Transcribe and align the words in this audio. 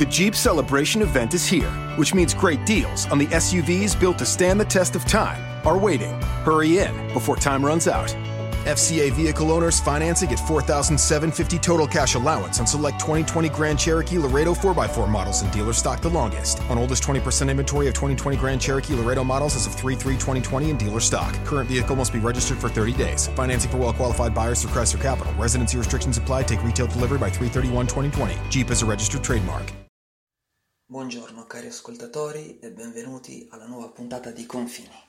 The 0.00 0.06
Jeep 0.06 0.34
Celebration 0.34 1.02
event 1.02 1.34
is 1.34 1.46
here, 1.46 1.70
which 1.96 2.14
means 2.14 2.32
great 2.32 2.64
deals 2.64 3.04
on 3.08 3.18
the 3.18 3.26
SUVs 3.26 4.00
built 4.00 4.16
to 4.16 4.24
stand 4.24 4.58
the 4.58 4.64
test 4.64 4.96
of 4.96 5.04
time 5.04 5.38
are 5.66 5.76
waiting. 5.76 6.18
Hurry 6.42 6.78
in 6.78 7.12
before 7.12 7.36
time 7.36 7.62
runs 7.62 7.86
out. 7.86 8.08
FCA 8.64 9.12
vehicle 9.12 9.52
owners 9.52 9.78
financing 9.78 10.32
at 10.32 10.38
4750 10.38 11.58
total 11.58 11.86
cash 11.86 12.14
allowance 12.14 12.58
on 12.60 12.66
select 12.66 12.98
2020 12.98 13.50
Grand 13.50 13.78
Cherokee 13.78 14.16
Laredo 14.16 14.54
4x4 14.54 15.06
models 15.06 15.42
and 15.42 15.52
dealer 15.52 15.74
stock 15.74 16.00
the 16.00 16.08
longest. 16.08 16.62
On 16.70 16.78
oldest 16.78 17.02
20% 17.02 17.50
inventory 17.50 17.86
of 17.86 17.92
2020 17.92 18.38
Grand 18.38 18.58
Cherokee 18.58 18.94
Laredo 18.94 19.22
models 19.22 19.54
as 19.54 19.66
of 19.66 19.74
3 19.74 19.94
3 19.96 20.14
2020 20.14 20.70
in 20.70 20.78
dealer 20.78 21.00
stock. 21.00 21.34
Current 21.44 21.68
vehicle 21.68 21.94
must 21.94 22.14
be 22.14 22.20
registered 22.20 22.56
for 22.56 22.70
30 22.70 22.94
days. 22.94 23.26
Financing 23.36 23.70
for 23.70 23.76
well 23.76 23.92
qualified 23.92 24.34
buyers 24.34 24.62
through 24.62 24.70
Chrysler 24.70 25.02
Capital. 25.02 25.34
Residency 25.34 25.76
restrictions 25.76 26.16
apply. 26.16 26.44
Take 26.44 26.64
retail 26.64 26.86
delivery 26.86 27.18
by 27.18 27.28
331 27.28 27.86
2020. 27.86 28.34
Jeep 28.48 28.70
is 28.70 28.80
a 28.80 28.86
registered 28.86 29.22
trademark. 29.22 29.70
Buongiorno 30.90 31.46
cari 31.46 31.68
ascoltatori 31.68 32.58
e 32.58 32.72
benvenuti 32.72 33.46
alla 33.52 33.66
nuova 33.66 33.90
puntata 33.90 34.32
di 34.32 34.44
Confini. 34.44 35.00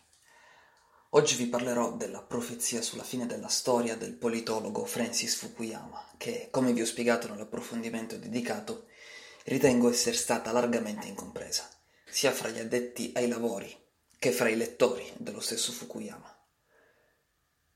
Oggi 1.09 1.33
vi 1.33 1.47
parlerò 1.47 1.93
della 1.93 2.21
profezia 2.21 2.83
sulla 2.83 3.01
fine 3.01 3.25
della 3.25 3.47
storia 3.47 3.97
del 3.97 4.13
politologo 4.13 4.85
Francis 4.85 5.33
Fukuyama, 5.37 6.11
che, 6.17 6.49
come 6.51 6.71
vi 6.71 6.83
ho 6.83 6.85
spiegato 6.85 7.27
nell'approfondimento 7.27 8.15
dedicato, 8.17 8.89
ritengo 9.45 9.89
essere 9.89 10.15
stata 10.15 10.51
largamente 10.51 11.07
incompresa, 11.07 11.67
sia 12.05 12.31
fra 12.31 12.49
gli 12.49 12.59
addetti 12.59 13.11
ai 13.15 13.27
lavori 13.27 13.75
che 14.19 14.31
fra 14.31 14.49
i 14.49 14.57
lettori 14.57 15.11
dello 15.17 15.39
stesso 15.39 15.71
Fukuyama. 15.71 16.45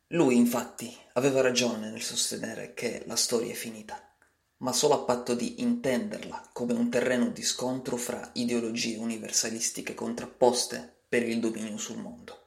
Lui, 0.09 0.36
infatti, 0.38 0.95
aveva 1.14 1.42
ragione 1.42 1.90
nel 1.90 2.03
sostenere 2.03 2.76
che 2.76 3.02
la 3.08 3.16
storia 3.16 3.52
è 3.52 3.56
finita, 3.56 4.15
ma 4.58 4.72
solo 4.72 4.94
a 4.94 5.04
patto 5.04 5.34
di 5.34 5.62
intenderla 5.62 6.50
come 6.54 6.73
un 6.73 6.90
terreno 6.90 7.30
di 7.30 7.44
scontro 7.44 7.98
fra 7.98 8.30
ideologie 8.34 8.98
universalistiche 8.98 9.94
contrapposte 9.94 11.04
per 11.09 11.23
il 11.23 11.39
dominio 11.39 11.78
sul 11.78 11.98
mondo. 11.98 12.44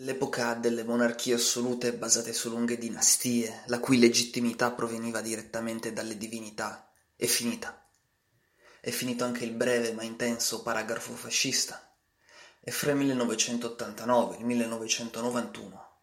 L'epoca 0.00 0.54
delle 0.54 0.84
monarchie 0.84 1.34
assolute 1.34 1.94
basate 1.94 2.32
su 2.32 2.50
lunghe 2.50 2.76
dinastie, 2.76 3.62
la 3.66 3.80
cui 3.80 3.98
legittimità 3.98 4.70
proveniva 4.72 5.22
direttamente 5.22 5.92
dalle 5.92 6.18
divinità, 6.18 6.92
è 7.16 7.24
finita. 7.24 7.88
È 8.78 8.90
finito 8.90 9.24
anche 9.24 9.44
il 9.44 9.52
breve 9.52 9.92
ma 9.92 10.02
intenso 10.02 10.62
paragrafo 10.62 11.14
fascista. 11.14 11.82
E 12.60 12.70
fra 12.70 12.90
il 12.90 12.98
1989 12.98 14.34
e 14.34 14.38
il 14.40 14.44
1991 14.44 16.00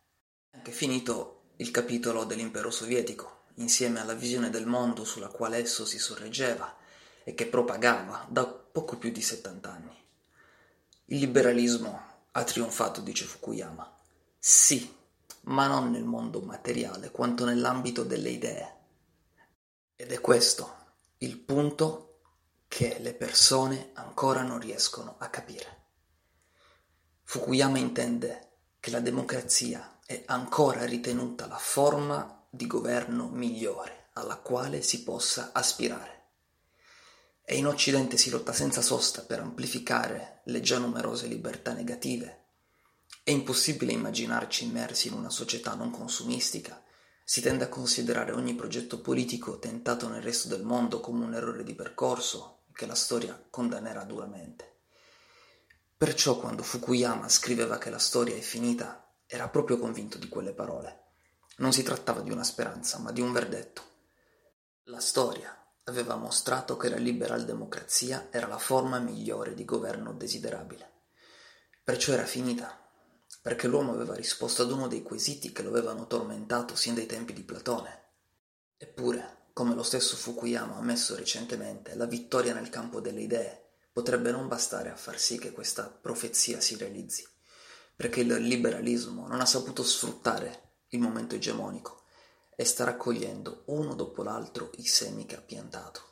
è 0.49 0.57
anche 0.57 0.71
finito 0.71 1.51
il 1.57 1.69
capitolo 1.69 2.23
dell'impero 2.23 2.71
sovietico, 2.71 3.42
insieme 3.55 3.99
alla 3.99 4.13
visione 4.13 4.49
del 4.49 4.65
mondo 4.65 5.03
sulla 5.03 5.27
quale 5.27 5.57
esso 5.57 5.85
si 5.85 5.99
sorreggeva 5.99 6.75
e 7.23 7.33
che 7.33 7.47
propagava 7.47 8.25
da 8.29 8.45
poco 8.45 8.97
più 8.97 9.11
di 9.11 9.21
70 9.21 9.71
anni. 9.71 10.03
Il 11.05 11.19
liberalismo 11.19 12.01
ha 12.31 12.43
trionfato, 12.43 13.01
dice 13.01 13.25
Fukuyama. 13.25 13.97
Sì, 14.39 14.93
ma 15.41 15.67
non 15.67 15.91
nel 15.91 16.03
mondo 16.03 16.41
materiale, 16.41 17.11
quanto 17.11 17.45
nell'ambito 17.45 18.03
delle 18.03 18.29
idee. 18.29 18.75
Ed 19.95 20.11
è 20.11 20.19
questo 20.19 20.81
il 21.19 21.37
punto 21.37 22.19
che 22.67 22.97
le 22.99 23.13
persone 23.13 23.91
ancora 23.93 24.41
non 24.41 24.59
riescono 24.59 25.15
a 25.19 25.29
capire. 25.29 25.81
Fukuyama 27.23 27.77
intende 27.77 28.49
che 28.79 28.91
la 28.91 28.99
democrazia 28.99 29.99
è 30.05 30.23
ancora 30.25 30.85
ritenuta 30.85 31.47
la 31.47 31.57
forma 31.57 32.42
di 32.55 32.67
governo 32.67 33.29
migliore 33.29 34.09
alla 34.13 34.35
quale 34.35 34.83
si 34.83 35.01
possa 35.01 35.49
aspirare. 35.53 36.25
E 37.43 37.57
in 37.57 37.65
Occidente 37.65 38.15
si 38.15 38.29
lotta 38.29 38.53
senza 38.53 38.83
sosta 38.83 39.23
per 39.23 39.39
amplificare 39.39 40.41
le 40.43 40.61
già 40.61 40.77
numerose 40.77 41.25
libertà 41.25 41.73
negative. 41.73 42.43
È 43.23 43.31
impossibile 43.31 43.93
immaginarci 43.93 44.65
immersi 44.65 45.07
in 45.07 45.15
una 45.15 45.31
società 45.31 45.73
non 45.73 45.89
consumistica. 45.89 46.79
Si 47.23 47.41
tende 47.41 47.63
a 47.63 47.69
considerare 47.69 48.33
ogni 48.33 48.53
progetto 48.53 49.01
politico 49.01 49.57
tentato 49.57 50.07
nel 50.07 50.21
resto 50.21 50.47
del 50.47 50.61
mondo 50.61 50.99
come 50.99 51.25
un 51.25 51.33
errore 51.33 51.63
di 51.63 51.73
percorso 51.73 52.65
che 52.71 52.85
la 52.85 52.93
storia 52.93 53.43
condannerà 53.49 54.03
duramente. 54.03 54.75
Perciò 55.97 56.37
quando 56.37 56.61
Fukuyama 56.61 57.27
scriveva 57.29 57.79
che 57.79 57.89
la 57.89 57.97
storia 57.97 58.35
è 58.35 58.41
finita, 58.41 59.11
era 59.25 59.49
proprio 59.49 59.79
convinto 59.79 60.19
di 60.19 60.27
quelle 60.27 60.53
parole. 60.53 61.02
Non 61.57 61.71
si 61.71 61.83
trattava 61.83 62.21
di 62.21 62.31
una 62.31 62.43
speranza, 62.43 62.97
ma 62.97 63.11
di 63.11 63.21
un 63.21 63.31
verdetto. 63.31 63.81
La 64.85 64.99
storia 64.99 65.55
aveva 65.85 66.15
mostrato 66.15 66.77
che 66.77 66.89
la 66.89 66.97
liberal-democrazia 66.97 68.29
era 68.31 68.47
la 68.47 68.57
forma 68.57 68.99
migliore 68.99 69.53
di 69.53 69.63
governo 69.63 70.13
desiderabile. 70.13 70.91
Perciò 71.83 72.13
era 72.13 72.25
finita, 72.25 72.79
perché 73.41 73.67
l'uomo 73.67 73.91
aveva 73.91 74.15
risposto 74.15 74.63
ad 74.63 74.71
uno 74.71 74.87
dei 74.87 75.03
quesiti 75.03 75.51
che 75.51 75.61
lo 75.61 75.69
avevano 75.69 76.07
tormentato 76.07 76.75
sin 76.75 76.95
dai 76.95 77.05
tempi 77.05 77.33
di 77.33 77.43
Platone. 77.43 78.01
Eppure, 78.77 79.49
come 79.53 79.75
lo 79.75 79.83
stesso 79.83 80.15
Fukuyama 80.15 80.75
ha 80.75 80.79
ammesso 80.79 81.15
recentemente, 81.15 81.93
la 81.95 82.05
vittoria 82.05 82.53
nel 82.53 82.69
campo 82.69 82.99
delle 82.99 83.21
idee 83.21 83.73
potrebbe 83.91 84.31
non 84.31 84.47
bastare 84.47 84.89
a 84.89 84.95
far 84.95 85.19
sì 85.19 85.37
che 85.37 85.51
questa 85.51 85.87
profezia 85.87 86.59
si 86.59 86.75
realizzi, 86.77 87.27
perché 87.95 88.21
il 88.21 88.33
liberalismo 88.33 89.27
non 89.27 89.39
ha 89.39 89.45
saputo 89.45 89.83
sfruttare 89.83 90.62
il 90.93 91.01
momento 91.01 91.35
egemonico 91.35 92.03
e 92.55 92.65
sta 92.65 92.83
raccogliendo 92.83 93.63
uno 93.65 93.95
dopo 93.95 94.21
l'altro 94.21 94.71
i 94.77 94.85
semi 94.85 95.25
che 95.25 95.35
ha 95.35 95.41
piantato. 95.41 96.11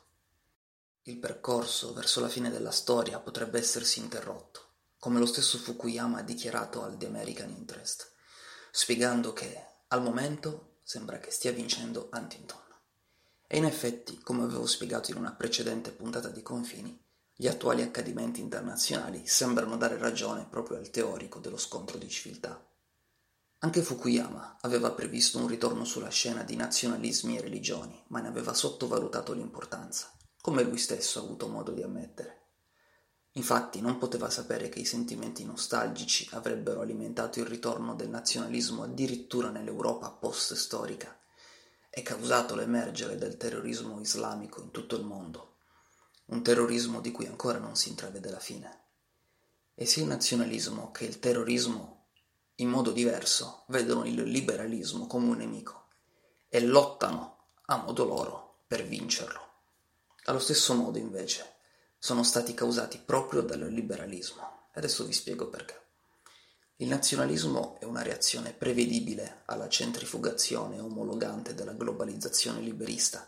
Il 1.02 1.18
percorso 1.18 1.92
verso 1.92 2.20
la 2.20 2.28
fine 2.28 2.50
della 2.50 2.70
storia 2.70 3.18
potrebbe 3.18 3.58
essersi 3.58 4.00
interrotto, 4.00 4.60
come 4.98 5.18
lo 5.18 5.26
stesso 5.26 5.58
Fukuyama 5.58 6.18
ha 6.18 6.22
dichiarato 6.22 6.82
al 6.82 6.96
The 6.96 7.06
American 7.06 7.50
Interest, 7.50 8.12
spiegando 8.70 9.32
che 9.32 9.66
al 9.88 10.02
momento 10.02 10.78
sembra 10.82 11.18
che 11.18 11.30
stia 11.30 11.52
vincendo 11.52 12.08
Huntington. 12.12 12.60
E 13.46 13.56
in 13.56 13.64
effetti, 13.64 14.18
come 14.20 14.44
avevo 14.44 14.66
spiegato 14.66 15.10
in 15.10 15.16
una 15.16 15.32
precedente 15.32 15.90
puntata 15.90 16.28
di 16.28 16.42
Confini, 16.42 16.98
gli 17.34 17.46
attuali 17.46 17.82
accadimenti 17.82 18.40
internazionali 18.40 19.26
sembrano 19.26 19.76
dare 19.76 19.96
ragione 19.96 20.46
proprio 20.48 20.78
al 20.78 20.90
teorico 20.90 21.38
dello 21.38 21.58
scontro 21.58 21.98
di 21.98 22.08
civiltà. 22.08 22.64
Anche 23.64 23.82
Fukuyama 23.82 24.58
aveva 24.62 24.90
previsto 24.90 25.38
un 25.38 25.46
ritorno 25.46 25.84
sulla 25.84 26.08
scena 26.08 26.42
di 26.42 26.56
nazionalismi 26.56 27.36
e 27.36 27.40
religioni, 27.40 28.02
ma 28.08 28.18
ne 28.18 28.26
aveva 28.26 28.54
sottovalutato 28.54 29.32
l'importanza, 29.34 30.10
come 30.40 30.64
lui 30.64 30.78
stesso 30.78 31.20
ha 31.20 31.22
avuto 31.22 31.46
modo 31.46 31.70
di 31.70 31.80
ammettere. 31.80 32.40
Infatti 33.34 33.80
non 33.80 33.98
poteva 33.98 34.30
sapere 34.30 34.68
che 34.68 34.80
i 34.80 34.84
sentimenti 34.84 35.44
nostalgici 35.44 36.28
avrebbero 36.32 36.80
alimentato 36.80 37.38
il 37.38 37.46
ritorno 37.46 37.94
del 37.94 38.08
nazionalismo 38.08 38.82
addirittura 38.82 39.50
nell'Europa 39.50 40.10
post-storica 40.10 41.16
e 41.88 42.02
causato 42.02 42.56
l'emergere 42.56 43.16
del 43.16 43.36
terrorismo 43.36 44.00
islamico 44.00 44.60
in 44.60 44.72
tutto 44.72 44.96
il 44.96 45.04
mondo, 45.04 45.58
un 46.26 46.42
terrorismo 46.42 47.00
di 47.00 47.12
cui 47.12 47.26
ancora 47.26 47.58
non 47.58 47.76
si 47.76 47.90
intravede 47.90 48.28
la 48.28 48.40
fine. 48.40 48.86
E 49.72 49.86
sia 49.86 50.02
il 50.02 50.08
nazionalismo 50.08 50.90
che 50.90 51.04
il 51.04 51.20
terrorismo 51.20 52.01
in 52.56 52.68
modo 52.68 52.92
diverso, 52.92 53.64
vedono 53.68 54.04
il 54.04 54.22
liberalismo 54.22 55.06
come 55.06 55.28
un 55.28 55.36
nemico 55.36 55.88
e 56.48 56.60
lottano 56.60 57.46
a 57.66 57.76
modo 57.76 58.04
loro 58.04 58.64
per 58.66 58.84
vincerlo. 58.84 59.40
Allo 60.24 60.38
stesso 60.38 60.74
modo, 60.74 60.98
invece, 60.98 61.54
sono 61.98 62.22
stati 62.22 62.52
causati 62.52 62.98
proprio 62.98 63.42
dal 63.42 63.60
liberalismo. 63.72 64.68
Adesso 64.74 65.04
vi 65.04 65.12
spiego 65.12 65.48
perché. 65.48 65.80
Il 66.76 66.88
nazionalismo 66.88 67.78
è 67.80 67.84
una 67.84 68.02
reazione 68.02 68.52
prevedibile 68.52 69.42
alla 69.46 69.68
centrifugazione 69.68 70.80
omologante 70.80 71.54
della 71.54 71.72
globalizzazione 71.72 72.60
liberista, 72.60 73.26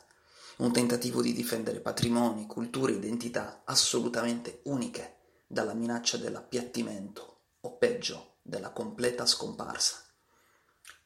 un 0.58 0.72
tentativo 0.72 1.22
di 1.22 1.32
difendere 1.32 1.80
patrimoni, 1.80 2.46
culture 2.46 2.92
identità 2.92 3.62
assolutamente 3.64 4.60
uniche 4.64 5.16
dalla 5.46 5.74
minaccia 5.74 6.16
dell'appiattimento 6.16 7.42
o 7.60 7.76
peggio 7.76 8.33
della 8.46 8.70
completa 8.70 9.24
scomparsa. 9.24 10.04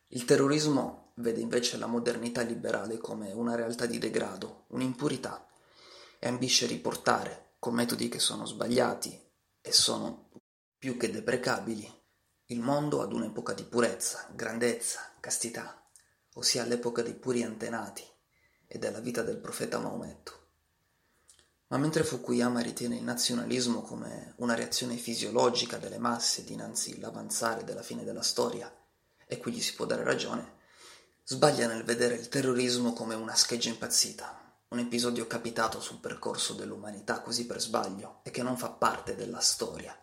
Il 0.09 0.25
terrorismo 0.25 1.13
vede 1.17 1.41
invece 1.41 1.77
la 1.77 1.87
modernità 1.87 2.43
liberale 2.43 2.99
come 2.99 3.31
una 3.31 3.55
realtà 3.55 3.87
di 3.87 3.99
degrado, 3.99 4.65
un'impurità, 4.69 5.47
e 6.19 6.27
ambisce 6.27 6.67
riportare, 6.67 7.53
con 7.61 7.75
metodi 7.75 8.09
che 8.09 8.19
sono 8.19 8.45
sbagliati 8.45 9.19
e 9.61 9.73
sono 9.73 10.31
più 10.77 10.97
che 10.97 11.11
deprecabili, 11.11 11.93
il 12.47 12.61
mondo 12.61 13.03
ad 13.03 13.13
un'epoca 13.13 13.53
di 13.53 13.65
purezza, 13.65 14.29
grandezza, 14.33 15.13
castità, 15.21 15.89
ossia 16.35 16.63
all'epoca 16.63 17.03
dei 17.03 17.15
puri 17.15 17.45
antenati 17.45 18.05
e 18.67 18.79
della 18.79 19.01
vita 19.01 19.23
del 19.23 19.39
profeta 19.39 19.79
Maometto. 19.79 20.38
Ma 21.71 21.77
mentre 21.77 22.03
Fukuyama 22.03 22.61
ritiene 22.61 22.97
il 22.97 23.03
nazionalismo 23.03 23.83
come 23.83 24.33
una 24.37 24.55
reazione 24.55 24.97
fisiologica 24.97 25.77
delle 25.77 25.99
masse 25.99 26.43
dinanzi 26.43 26.95
all'avanzare 26.95 27.63
della 27.63 27.83
fine 27.83 28.05
della 28.05 28.23
storia, 28.23 28.75
e 29.27 29.37
qui 29.37 29.53
gli 29.53 29.61
si 29.61 29.75
può 29.75 29.85
dare 29.85 30.03
ragione, 30.03 30.57
sbaglia 31.25 31.67
nel 31.67 31.85
vedere 31.85 32.15
il 32.15 32.29
terrorismo 32.29 32.95
come 32.95 33.15
una 33.15 33.35
scheggia 33.35 33.69
impazzita, 33.69 34.61
un 34.69 34.79
episodio 34.79 35.27
capitato 35.27 35.79
sul 35.79 35.99
percorso 35.99 36.55
dell'umanità 36.55 37.21
così 37.21 37.45
per 37.45 37.61
sbaglio 37.61 38.21
e 38.23 38.31
che 38.31 38.43
non 38.43 38.57
fa 38.57 38.71
parte 38.71 39.15
della 39.15 39.41
storia. 39.41 39.95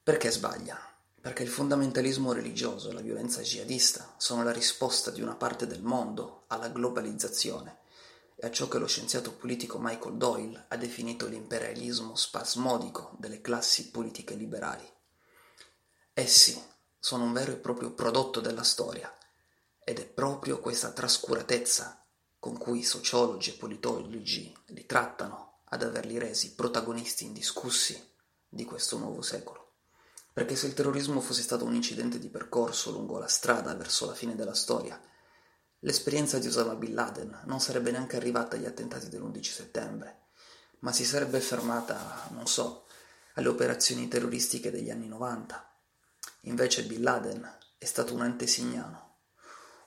Perché 0.00 0.30
sbaglia? 0.30 0.78
Perché 1.20 1.42
il 1.42 1.48
fondamentalismo 1.48 2.32
religioso 2.32 2.90
e 2.90 2.92
la 2.92 3.00
violenza 3.00 3.42
jihadista 3.42 4.14
sono 4.16 4.44
la 4.44 4.52
risposta 4.52 5.10
di 5.10 5.22
una 5.22 5.34
parte 5.34 5.66
del 5.66 5.82
mondo 5.82 6.44
alla 6.46 6.68
globalizzazione 6.68 7.78
e 8.40 8.46
a 8.46 8.50
ciò 8.52 8.68
che 8.68 8.78
lo 8.78 8.86
scienziato 8.86 9.32
politico 9.32 9.80
Michael 9.80 10.16
Doyle 10.16 10.66
ha 10.68 10.76
definito 10.76 11.26
l'imperialismo 11.26 12.14
spasmodico 12.14 13.16
delle 13.18 13.40
classi 13.40 13.90
politiche 13.90 14.34
liberali. 14.36 14.88
Essi 16.12 16.62
sono 17.00 17.24
un 17.24 17.32
vero 17.32 17.50
e 17.50 17.56
proprio 17.56 17.92
prodotto 17.92 18.38
della 18.38 18.62
storia 18.62 19.12
ed 19.82 19.98
è 19.98 20.06
proprio 20.06 20.60
questa 20.60 20.92
trascuratezza 20.92 22.04
con 22.38 22.56
cui 22.56 22.84
sociologi 22.84 23.50
e 23.50 23.54
politologi 23.54 24.56
li 24.66 24.86
trattano 24.86 25.62
ad 25.70 25.82
averli 25.82 26.16
resi 26.18 26.54
protagonisti 26.54 27.24
indiscussi 27.24 28.00
di 28.48 28.64
questo 28.64 28.98
nuovo 28.98 29.20
secolo. 29.20 29.72
Perché 30.32 30.54
se 30.54 30.68
il 30.68 30.74
terrorismo 30.74 31.20
fosse 31.20 31.42
stato 31.42 31.64
un 31.64 31.74
incidente 31.74 32.20
di 32.20 32.28
percorso 32.28 32.92
lungo 32.92 33.18
la 33.18 33.26
strada 33.26 33.74
verso 33.74 34.06
la 34.06 34.14
fine 34.14 34.36
della 34.36 34.54
storia, 34.54 35.00
l'esperienza 35.80 36.38
di 36.38 36.46
Osama 36.46 36.74
Bin 36.74 36.94
Laden 36.94 37.42
non 37.44 37.60
sarebbe 37.60 37.90
neanche 37.90 38.16
arrivata 38.16 38.56
agli 38.56 38.66
attentati 38.66 39.08
dell'11 39.08 39.42
settembre, 39.42 40.18
ma 40.80 40.92
si 40.92 41.04
sarebbe 41.04 41.40
fermata, 41.40 42.28
non 42.30 42.46
so, 42.46 42.86
alle 43.34 43.48
operazioni 43.48 44.08
terroristiche 44.08 44.70
degli 44.70 44.90
anni 44.90 45.08
90. 45.08 45.76
Invece 46.42 46.84
Bin 46.84 47.02
Laden 47.02 47.58
è 47.78 47.84
stato 47.84 48.14
un 48.14 48.22
antesignano, 48.22 49.16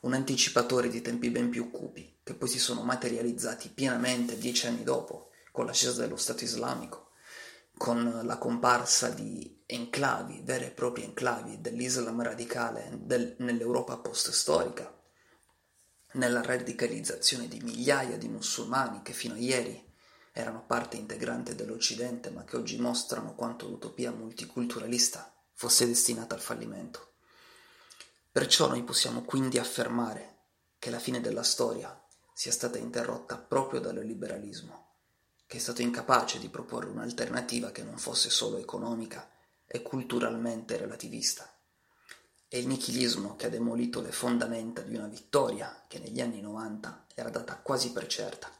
un 0.01 0.13
anticipatore 0.13 0.89
di 0.89 1.01
tempi 1.01 1.29
ben 1.29 1.49
più 1.49 1.71
cupi, 1.71 2.19
che 2.23 2.33
poi 2.33 2.47
si 2.47 2.59
sono 2.59 2.81
materializzati 2.81 3.69
pienamente 3.69 4.37
dieci 4.37 4.67
anni 4.67 4.83
dopo, 4.83 5.29
con 5.51 5.65
l'ascesa 5.65 6.01
dello 6.01 6.17
Stato 6.17 6.43
islamico 6.43 7.09
con 7.81 8.21
la 8.25 8.37
comparsa 8.37 9.09
di 9.09 9.63
enclavi, 9.65 10.41
vere 10.43 10.67
e 10.67 10.69
proprie 10.69 11.05
enclavi 11.05 11.61
dell'Islam 11.61 12.21
radicale 12.21 12.91
del, 13.01 13.33
nell'Europa 13.39 13.97
post-storica, 13.97 15.00
nella 16.13 16.41
radicalizzazione 16.41 17.47
di 17.47 17.59
migliaia 17.61 18.17
di 18.17 18.27
musulmani 18.27 19.01
che 19.01 19.13
fino 19.13 19.33
a 19.33 19.37
ieri 19.37 19.89
erano 20.31 20.65
parte 20.65 20.97
integrante 20.97 21.55
dell'Occidente 21.55 22.29
ma 22.29 22.43
che 22.43 22.57
oggi 22.57 22.79
mostrano 22.79 23.35
quanto 23.35 23.67
l'utopia 23.67 24.11
multiculturalista 24.11 25.33
fosse 25.53 25.85
destinata 25.85 26.35
al 26.35 26.41
fallimento. 26.41 27.13
Perciò 28.31 28.67
noi 28.67 28.83
possiamo 28.83 29.23
quindi 29.23 29.57
affermare 29.57 30.37
che 30.79 30.89
la 30.89 30.99
fine 30.99 31.21
della 31.21 31.43
storia 31.43 31.97
sia 32.33 32.51
stata 32.51 32.77
interrotta 32.77 33.37
proprio 33.37 33.79
dal 33.79 33.97
liberalismo 33.97 34.81
che 35.51 35.57
è 35.57 35.59
stato 35.59 35.81
incapace 35.81 36.39
di 36.39 36.47
proporre 36.47 36.89
un'alternativa 36.89 37.71
che 37.71 37.83
non 37.83 37.97
fosse 37.97 38.29
solo 38.29 38.57
economica 38.57 39.29
e 39.67 39.81
culturalmente 39.81 40.77
relativista. 40.77 41.53
È 42.51 42.57
il 42.57 42.67
nichilismo 42.67 43.37
che 43.37 43.45
ha 43.45 43.49
demolito 43.49 44.01
le 44.01 44.11
fondamenta 44.11 44.81
di 44.81 44.93
una 44.97 45.07
vittoria 45.07 45.85
che 45.87 45.99
negli 45.99 46.19
anni 46.19 46.41
90 46.41 47.05
era 47.15 47.29
data 47.29 47.55
quasi 47.55 47.93
per 47.93 48.07
certa, 48.07 48.51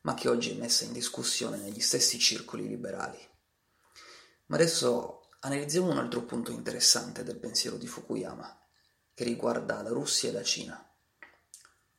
ma 0.00 0.14
che 0.14 0.30
oggi 0.30 0.52
è 0.52 0.54
messa 0.54 0.84
in 0.84 0.92
discussione 0.92 1.58
negli 1.58 1.80
stessi 1.80 2.18
circoli 2.18 2.66
liberali. 2.66 3.18
Ma 4.46 4.56
adesso 4.56 5.28
analizziamo 5.40 5.90
un 5.90 5.98
altro 5.98 6.22
punto 6.22 6.50
interessante 6.50 7.24
del 7.24 7.36
pensiero 7.36 7.76
di 7.76 7.86
Fukuyama, 7.86 8.58
che 9.12 9.24
riguarda 9.24 9.82
la 9.82 9.90
Russia 9.90 10.30
e 10.30 10.32
la 10.32 10.42
Cina. 10.42 10.96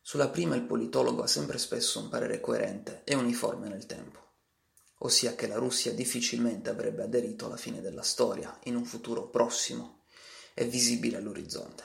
Sulla 0.01 0.29
prima 0.29 0.55
il 0.55 0.63
politologo 0.63 1.21
ha 1.21 1.27
sempre 1.27 1.59
spesso 1.59 1.99
un 1.99 2.09
parere 2.09 2.41
coerente 2.41 3.03
e 3.03 3.13
uniforme 3.13 3.69
nel 3.69 3.85
tempo 3.85 4.25
ossia 5.01 5.35
che 5.35 5.45
la 5.45 5.57
Russia 5.57 5.93
difficilmente 5.93 6.71
avrebbe 6.71 7.03
aderito 7.03 7.45
alla 7.45 7.55
fine 7.55 7.81
della 7.81 8.01
storia 8.01 8.57
in 8.63 8.75
un 8.75 8.83
futuro 8.83 9.29
prossimo 9.29 9.96
e 10.59 10.65
visibile 10.65 11.17
all'orizzonte. 11.17 11.83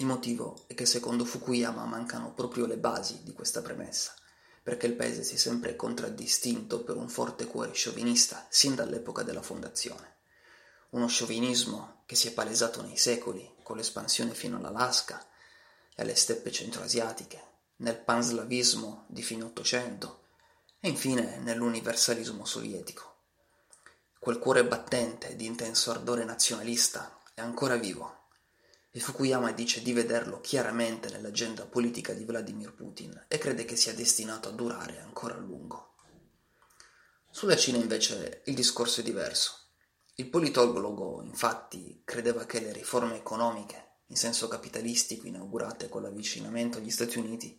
Il 0.00 0.04
motivo 0.04 0.64
è 0.66 0.74
che 0.74 0.84
secondo 0.84 1.24
Fukuyama 1.24 1.86
mancano 1.86 2.34
proprio 2.34 2.66
le 2.66 2.76
basi 2.76 3.22
di 3.22 3.32
questa 3.32 3.62
premessa, 3.62 4.14
perché 4.62 4.86
il 4.86 4.92
paese 4.92 5.24
si 5.24 5.36
è 5.36 5.38
sempre 5.38 5.74
contraddistinto 5.74 6.84
per 6.84 6.96
un 6.96 7.08
forte 7.08 7.46
cuore 7.46 7.72
sciovinista 7.72 8.46
sin 8.50 8.74
dall'epoca 8.74 9.22
della 9.22 9.40
fondazione. 9.40 10.16
Uno 10.90 11.06
sciovinismo 11.06 12.02
che 12.04 12.16
si 12.16 12.28
è 12.28 12.32
palesato 12.32 12.82
nei 12.82 12.98
secoli, 12.98 13.50
con 13.62 13.78
l'espansione 13.78 14.34
fino 14.34 14.58
all'Alaska 14.58 15.26
e 15.94 16.02
alle 16.02 16.16
steppe 16.16 16.52
centroasiatiche, 16.52 17.42
nel 17.76 17.96
panslavismo 17.96 19.06
di 19.08 19.22
fine 19.22 19.44
Ottocento, 19.44 20.26
e 20.80 20.88
infine 20.88 21.38
nell'universalismo 21.38 22.44
sovietico. 22.44 23.16
Quel 24.18 24.38
cuore 24.38 24.66
battente 24.66 25.34
di 25.34 25.46
intenso 25.46 25.90
ardore 25.90 26.24
nazionalista 26.24 27.17
è 27.38 27.40
ancora 27.40 27.76
vivo 27.76 28.26
e 28.90 28.98
Fukuyama 28.98 29.52
dice 29.52 29.80
di 29.80 29.92
vederlo 29.92 30.40
chiaramente 30.40 31.08
nell'agenda 31.08 31.66
politica 31.66 32.12
di 32.12 32.24
Vladimir 32.24 32.74
Putin 32.74 33.26
e 33.28 33.38
crede 33.38 33.64
che 33.64 33.76
sia 33.76 33.94
destinato 33.94 34.48
a 34.48 34.52
durare 34.52 34.98
ancora 35.00 35.34
a 35.34 35.38
lungo. 35.38 35.94
Sulla 37.30 37.56
Cina 37.56 37.78
invece 37.78 38.42
il 38.46 38.56
discorso 38.56 39.00
è 39.00 39.04
diverso. 39.04 39.66
Il 40.16 40.28
politologo 40.28 41.22
infatti 41.22 42.02
credeva 42.04 42.44
che 42.44 42.58
le 42.58 42.72
riforme 42.72 43.14
economiche 43.14 44.00
in 44.06 44.16
senso 44.16 44.48
capitalistico 44.48 45.28
inaugurate 45.28 45.88
con 45.88 46.02
l'avvicinamento 46.02 46.78
agli 46.78 46.90
Stati 46.90 47.18
Uniti 47.18 47.56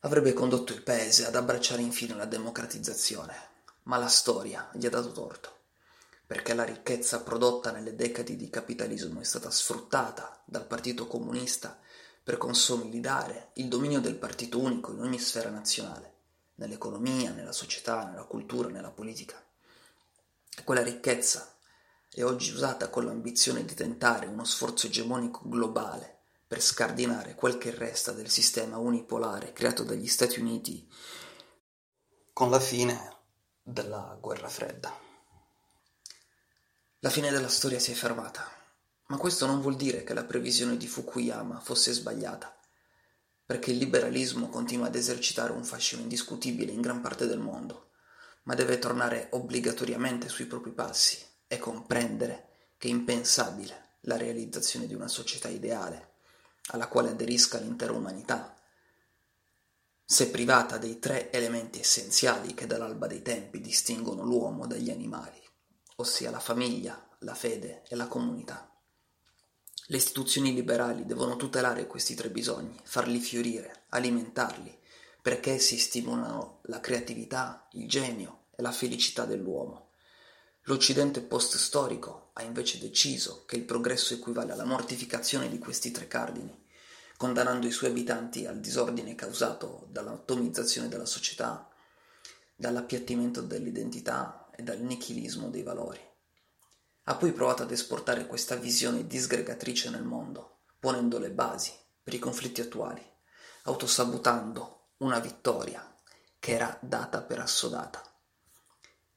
avrebbe 0.00 0.32
condotto 0.32 0.72
il 0.72 0.82
paese 0.82 1.24
ad 1.24 1.36
abbracciare 1.36 1.82
infine 1.82 2.14
la 2.14 2.24
democratizzazione, 2.24 3.34
ma 3.84 3.96
la 3.96 4.08
storia 4.08 4.68
gli 4.72 4.86
ha 4.86 4.90
dato 4.90 5.12
torto, 5.12 5.57
perché 6.28 6.52
la 6.52 6.64
ricchezza 6.64 7.22
prodotta 7.22 7.70
nelle 7.70 7.94
decadi 7.94 8.36
di 8.36 8.50
capitalismo 8.50 9.18
è 9.18 9.24
stata 9.24 9.50
sfruttata 9.50 10.42
dal 10.44 10.66
Partito 10.66 11.06
Comunista 11.06 11.80
per 12.22 12.36
consolidare 12.36 13.52
il 13.54 13.68
dominio 13.68 13.98
del 13.98 14.16
partito 14.16 14.58
unico 14.58 14.92
in 14.92 15.00
ogni 15.00 15.18
sfera 15.18 15.48
nazionale, 15.48 16.16
nell'economia, 16.56 17.30
nella 17.32 17.52
società, 17.52 18.04
nella 18.04 18.24
cultura, 18.24 18.68
nella 18.68 18.90
politica. 18.90 19.42
Quella 20.64 20.82
ricchezza 20.82 21.56
è 22.10 22.22
oggi 22.22 22.52
usata 22.52 22.90
con 22.90 23.06
l'ambizione 23.06 23.64
di 23.64 23.72
tentare 23.72 24.26
uno 24.26 24.44
sforzo 24.44 24.86
egemonico 24.86 25.48
globale 25.48 26.18
per 26.46 26.60
scardinare 26.60 27.36
quel 27.36 27.56
che 27.56 27.70
resta 27.70 28.12
del 28.12 28.28
sistema 28.28 28.76
unipolare 28.76 29.54
creato 29.54 29.82
dagli 29.82 30.06
Stati 30.06 30.40
Uniti 30.40 30.86
con 32.34 32.50
la 32.50 32.60
fine 32.60 33.16
della 33.62 34.14
guerra 34.20 34.48
fredda. 34.50 35.07
La 37.02 37.10
fine 37.10 37.30
della 37.30 37.48
storia 37.48 37.78
si 37.78 37.92
è 37.92 37.94
fermata, 37.94 38.44
ma 39.06 39.18
questo 39.18 39.46
non 39.46 39.60
vuol 39.60 39.76
dire 39.76 40.02
che 40.02 40.14
la 40.14 40.24
previsione 40.24 40.76
di 40.76 40.88
Fukuyama 40.88 41.60
fosse 41.60 41.92
sbagliata, 41.92 42.52
perché 43.46 43.70
il 43.70 43.76
liberalismo 43.76 44.48
continua 44.48 44.88
ad 44.88 44.96
esercitare 44.96 45.52
un 45.52 45.62
fascino 45.62 46.02
indiscutibile 46.02 46.72
in 46.72 46.80
gran 46.80 47.00
parte 47.00 47.28
del 47.28 47.38
mondo, 47.38 47.90
ma 48.42 48.56
deve 48.56 48.80
tornare 48.80 49.28
obbligatoriamente 49.30 50.28
sui 50.28 50.46
propri 50.46 50.72
passi 50.72 51.24
e 51.46 51.58
comprendere 51.58 52.72
che 52.76 52.88
è 52.88 52.90
impensabile 52.90 53.98
la 54.00 54.16
realizzazione 54.16 54.88
di 54.88 54.94
una 54.94 55.06
società 55.06 55.46
ideale 55.46 56.14
alla 56.70 56.88
quale 56.88 57.10
aderisca 57.10 57.60
l'intera 57.60 57.92
umanità, 57.92 58.60
se 60.04 60.30
privata 60.30 60.78
dei 60.78 60.98
tre 60.98 61.30
elementi 61.30 61.78
essenziali 61.78 62.54
che 62.54 62.66
dall'alba 62.66 63.06
dei 63.06 63.22
tempi 63.22 63.60
distinguono 63.60 64.24
l'uomo 64.24 64.66
dagli 64.66 64.90
animali, 64.90 65.47
ossia 66.00 66.30
la 66.30 66.38
famiglia, 66.38 67.08
la 67.20 67.34
fede 67.34 67.82
e 67.88 67.96
la 67.96 68.06
comunità. 68.06 68.72
Le 69.86 69.96
istituzioni 69.96 70.54
liberali 70.54 71.04
devono 71.04 71.34
tutelare 71.34 71.88
questi 71.88 72.14
tre 72.14 72.30
bisogni, 72.30 72.78
farli 72.84 73.18
fiorire, 73.18 73.84
alimentarli, 73.88 74.78
perché 75.20 75.54
essi 75.54 75.76
stimolano 75.76 76.60
la 76.64 76.78
creatività, 76.78 77.66
il 77.72 77.88
genio 77.88 78.44
e 78.54 78.62
la 78.62 78.70
felicità 78.70 79.24
dell'uomo. 79.24 79.90
L'Occidente 80.64 81.20
post-storico 81.20 82.30
ha 82.34 82.42
invece 82.42 82.78
deciso 82.78 83.44
che 83.44 83.56
il 83.56 83.64
progresso 83.64 84.14
equivale 84.14 84.52
alla 84.52 84.64
mortificazione 84.64 85.48
di 85.48 85.58
questi 85.58 85.90
tre 85.90 86.06
cardini, 86.06 86.66
condannando 87.16 87.66
i 87.66 87.72
suoi 87.72 87.90
abitanti 87.90 88.46
al 88.46 88.60
disordine 88.60 89.16
causato 89.16 89.88
dall'atomizzazione 89.90 90.86
della 90.86 91.06
società, 91.06 91.68
dall'appiattimento 92.54 93.40
dell'identità 93.40 94.47
e 94.58 94.62
dal 94.64 94.80
nichilismo 94.80 95.50
dei 95.50 95.62
valori. 95.62 96.00
Ha 97.04 97.14
poi 97.14 97.32
provato 97.32 97.62
ad 97.62 97.70
esportare 97.70 98.26
questa 98.26 98.56
visione 98.56 99.06
disgregatrice 99.06 99.88
nel 99.88 100.02
mondo, 100.02 100.62
ponendo 100.80 101.20
le 101.20 101.30
basi 101.30 101.72
per 102.02 102.12
i 102.14 102.18
conflitti 102.18 102.60
attuali, 102.60 103.00
autosabotando 103.62 104.94
una 104.98 105.20
vittoria 105.20 105.96
che 106.40 106.52
era 106.52 106.76
data 106.82 107.22
per 107.22 107.38
assodata 107.38 108.02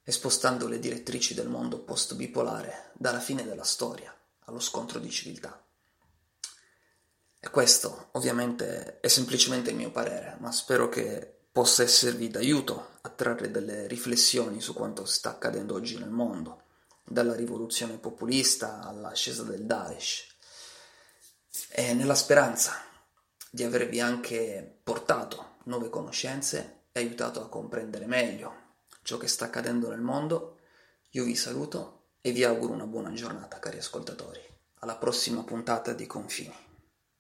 e 0.04 0.12
spostando 0.12 0.68
le 0.68 0.78
direttrici 0.78 1.34
del 1.34 1.50
mondo 1.50 1.80
post-bipolare 1.80 2.92
dalla 2.94 3.20
fine 3.20 3.44
della 3.44 3.64
storia 3.64 4.16
allo 4.46 4.60
scontro 4.60 5.00
di 5.00 5.10
civiltà. 5.10 5.66
E 7.40 7.50
questo 7.50 8.10
ovviamente 8.12 9.00
è 9.00 9.08
semplicemente 9.08 9.72
il 9.72 9.76
mio 9.76 9.90
parere, 9.90 10.38
ma 10.40 10.52
spero 10.52 10.88
che 10.88 11.41
possa 11.52 11.84
esservi 11.84 12.30
d'aiuto 12.30 12.98
a 13.02 13.10
trarre 13.10 13.52
delle 13.52 13.88
riflessioni 13.88 14.62
su 14.62 14.74
quanto 14.74 15.06
sta 15.06 15.32
accadendo 15.32 15.76
oggi 15.76 15.98
nel 15.98 16.10
mondo, 16.10 16.64
dalla 17.04 17.36
rivoluzione 17.36 17.98
populista 17.98 18.82
all'ascesa 18.82 19.44
del 19.44 19.66
Daesh. 19.66 20.28
E 21.70 21.94
nella 21.94 22.16
speranza 22.16 22.74
di 23.50 23.64
avervi 23.64 24.00
anche 24.00 24.80
portato 24.84 25.58
nuove 25.64 25.90
conoscenze 25.90 26.84
e 26.92 27.00
aiutato 27.02 27.42
a 27.42 27.50
comprendere 27.50 28.06
meglio 28.06 28.70
ciò 29.04 29.18
che 29.18 29.28
sta 29.28 29.46
accadendo 29.46 29.90
nel 29.90 30.02
mondo, 30.02 30.60
io 31.12 31.24
vi 31.24 31.36
saluto 31.36 32.04
e 32.22 32.32
vi 32.32 32.44
auguro 32.44 32.74
una 32.74 32.86
buona 32.86 33.12
giornata, 33.12 33.60
cari 33.60 33.78
ascoltatori. 33.78 34.40
Alla 34.80 34.96
prossima 34.96 35.44
puntata 35.44 35.94
di 35.94 36.06
Confini. 36.06 36.56